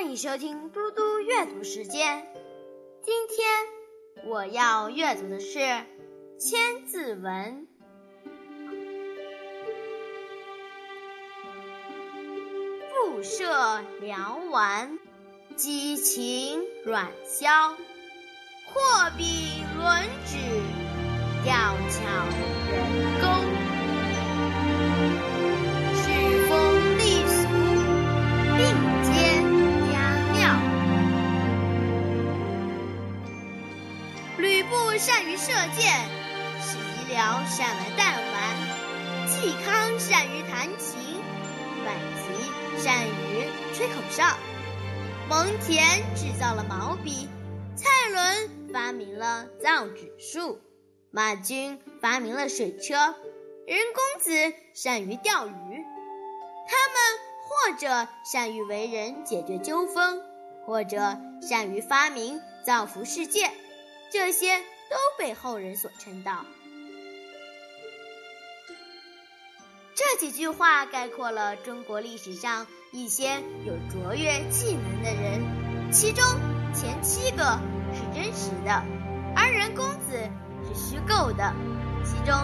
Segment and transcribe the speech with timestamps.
[0.00, 2.26] 欢迎收听嘟嘟阅读时间。
[3.02, 5.58] 今天我要阅读的是
[6.38, 7.68] 《千字文》。
[12.88, 14.98] 复射梁丸，
[15.54, 20.38] 激情软销，货比轮指，
[21.44, 21.52] 吊
[21.90, 22.00] 巧
[35.00, 35.90] 善于射箭，
[36.60, 41.00] 史一辽善玩弹丸，嵇康善于弹琴，
[41.82, 44.36] 阮籍善于吹口哨，
[45.26, 47.30] 蒙恬制造了毛笔，
[47.74, 50.60] 蔡伦发明了造纸术，
[51.10, 53.14] 马钧发明了水车，
[53.66, 55.50] 任公子善于钓鱼。
[56.68, 60.20] 他们或者善于为人解决纠纷，
[60.66, 63.50] 或者善于发明造福世界，
[64.12, 64.62] 这些。
[64.90, 66.44] 都被后人所称道。
[69.94, 76.24] 这几句话概括了中国历史上一些有卓越技能的人，其中
[76.74, 77.58] 前七个
[77.94, 78.82] 是真实的，
[79.36, 80.18] 而人公子
[80.66, 81.54] 是虚构的。
[82.02, 82.34] 其中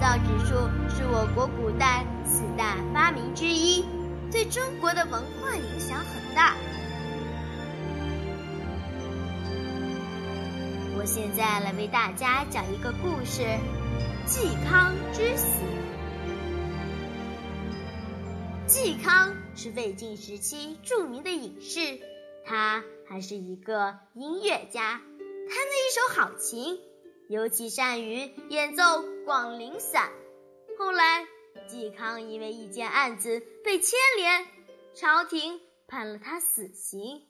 [0.00, 3.84] 造纸术是我国古代四大发明之一，
[4.32, 6.56] 对中国的文化影响很大。
[11.04, 13.42] 我现在来为大家讲一个故事：
[14.26, 15.60] 嵇康之死。
[18.66, 22.00] 嵇康是魏晋时期著名的隐士，
[22.46, 26.80] 他还是一个音乐家，弹得一手好琴，
[27.28, 28.82] 尤其善于演奏
[29.26, 30.08] 《广陵散》。
[30.78, 31.26] 后来，
[31.68, 34.46] 嵇康因为一件案子被牵连，
[34.94, 37.28] 朝廷判了他死刑，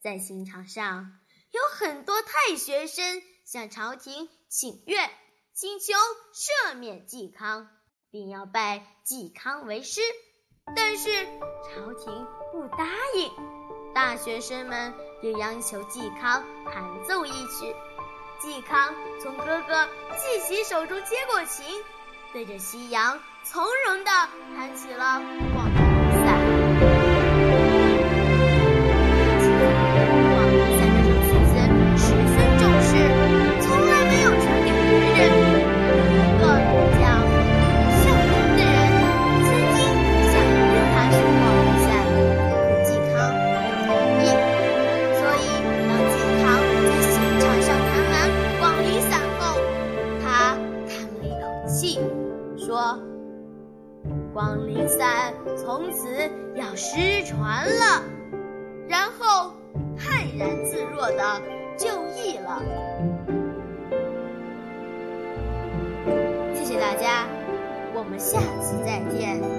[0.00, 1.18] 在刑场上。
[1.50, 5.10] 有很多太学生向朝廷请愿，
[5.54, 5.94] 请求
[6.34, 7.68] 赦免嵇康，
[8.10, 10.02] 并要拜嵇康为师，
[10.76, 11.24] 但是
[11.64, 13.32] 朝廷不答应。
[13.94, 14.92] 大学生们
[15.22, 17.74] 又央求嵇康弹奏一曲，
[18.42, 21.64] 嵇康从哥哥嵇喜手中接过琴，
[22.34, 24.10] 对着夕阳从容地
[24.54, 25.04] 弹起了
[25.54, 25.87] 《广
[52.56, 52.98] 说
[54.32, 56.08] ：“广陵散从此
[56.54, 58.02] 要失传了。”
[58.88, 59.52] 然后
[59.96, 61.42] 泰然自若的
[61.76, 62.62] 就义了。
[66.54, 67.26] 谢谢大家，
[67.94, 69.58] 我们下次再见。